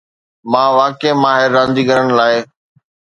[0.51, 2.35] مان واقعي ماهر رانديگر لاءِ